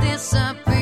disappear. 0.00 0.75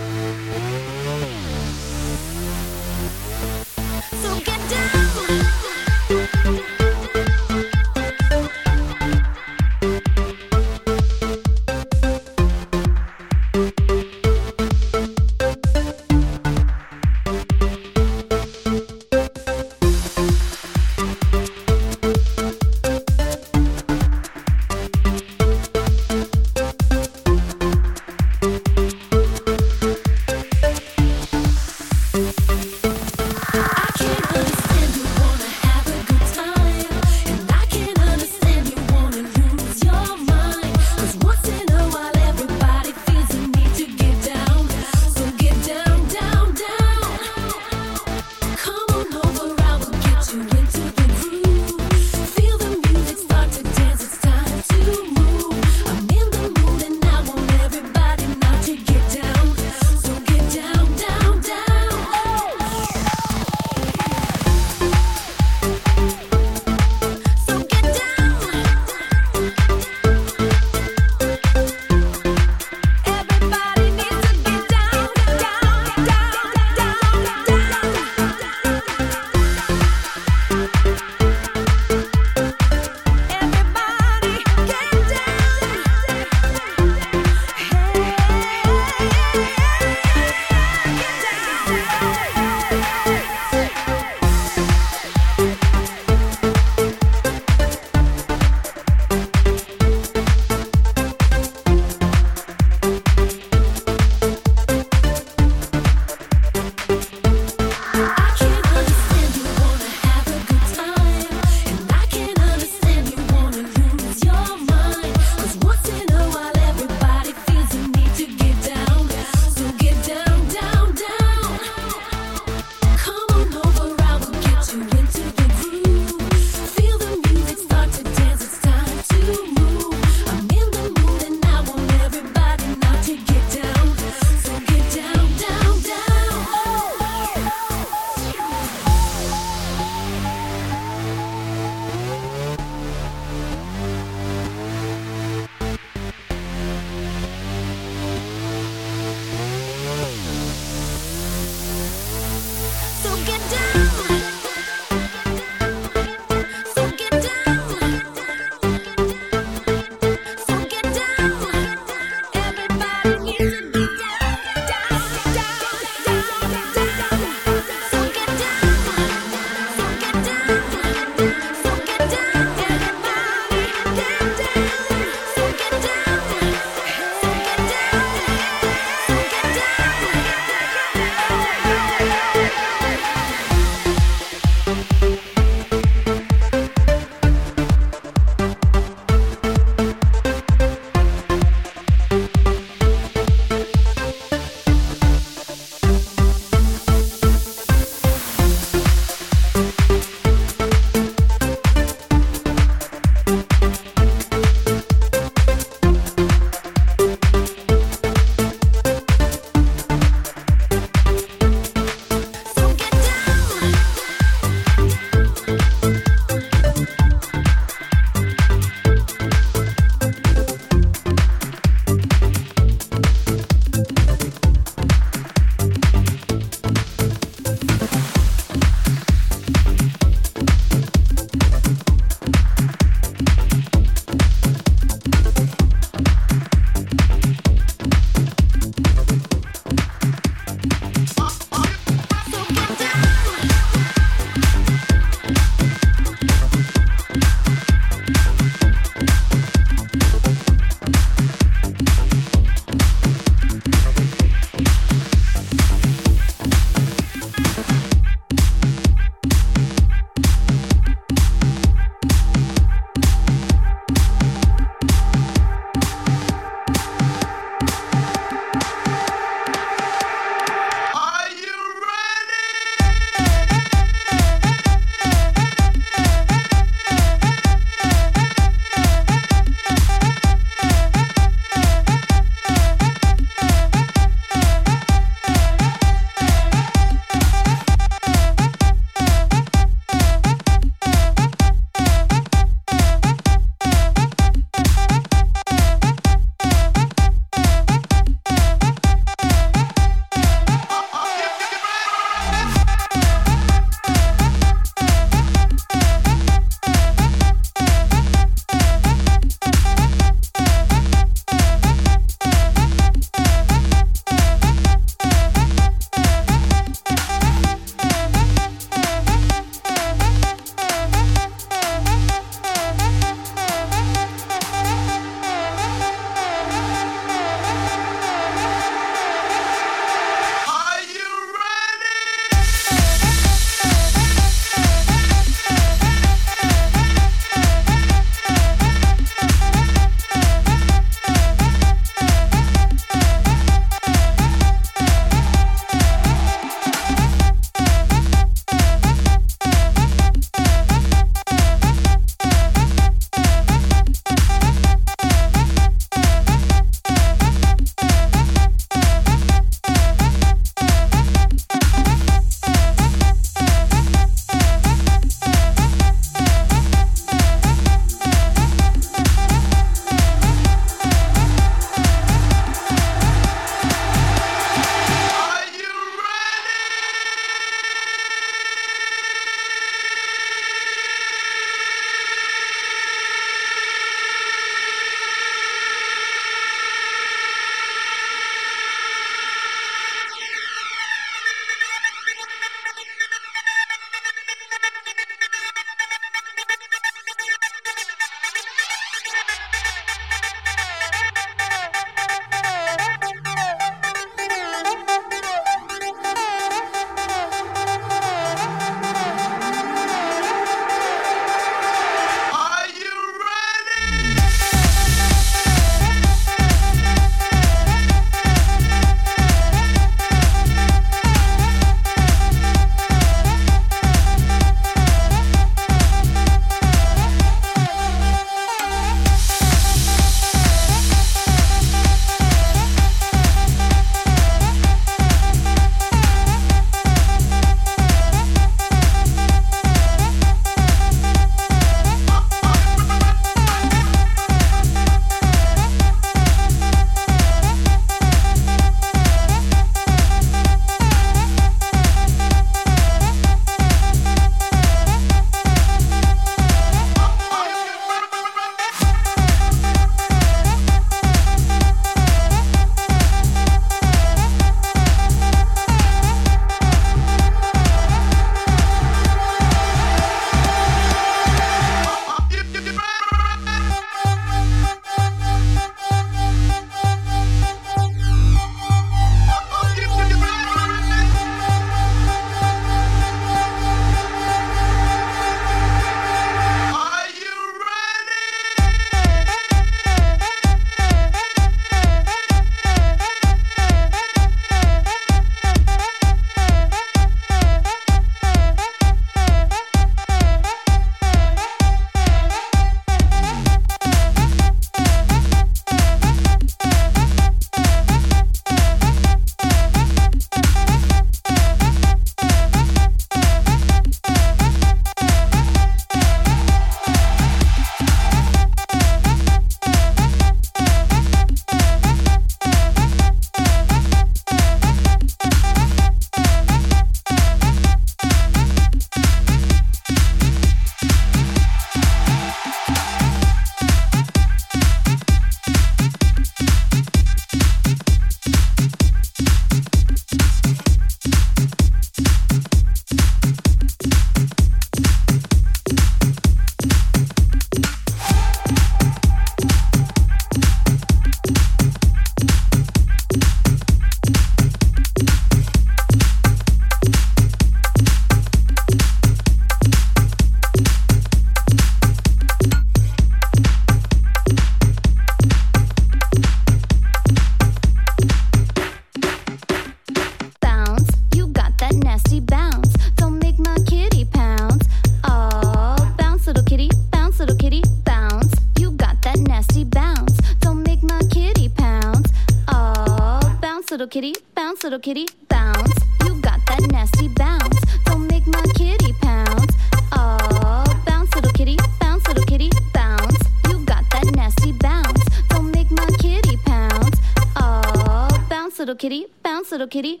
bounce, 584.62 584.64
little 584.64 584.78
kitty, 584.78 585.06
bounce. 585.28 585.74
You 586.04 586.14
got 586.20 586.38
that 586.46 586.60
nasty 586.70 587.08
bounce. 587.08 587.58
Don't 587.84 588.06
make 588.06 588.26
my 588.28 588.42
kitty 588.54 588.92
pounce. 589.00 589.52
Oh, 589.90 590.64
bounce, 590.86 591.12
little 591.16 591.32
kitty, 591.32 591.56
bounce, 591.80 592.06
little 592.06 592.24
kitty, 592.24 592.50
bounce. 592.72 593.18
You 593.48 593.64
got 593.64 593.84
that 593.90 594.06
nasty 594.14 594.52
bounce. 594.52 595.02
Don't 595.30 595.50
make 595.50 595.70
my 595.72 595.86
kitty 595.98 596.36
pounce. 596.44 596.96
Oh, 597.36 598.08
bounce, 598.30 598.60
little 598.60 598.76
kitty, 598.76 599.06
bounce, 599.24 599.50
little 599.50 599.66
kitty, 599.66 600.00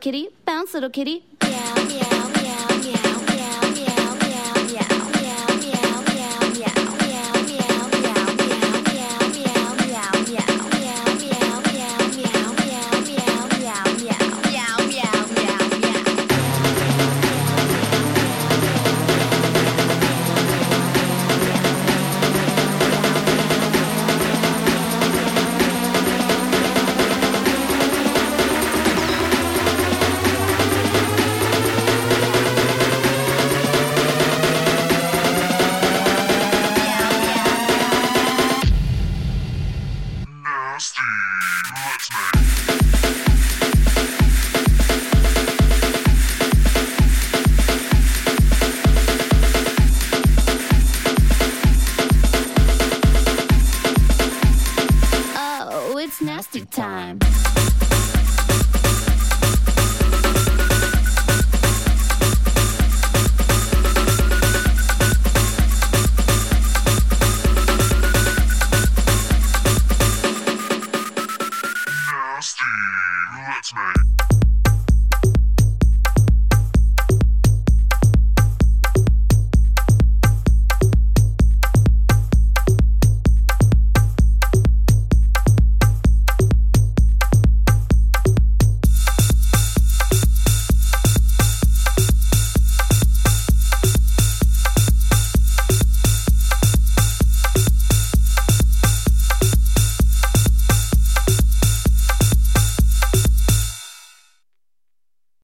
kitty, 0.00 0.30
bounce, 0.46 0.72
little 0.74 0.90
kitty. 0.90 1.24